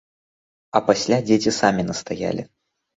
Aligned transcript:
А 0.75 0.79
пасля 0.89 1.21
дзеці 1.29 1.55
самі 1.61 1.89
настаялі! 1.93 2.43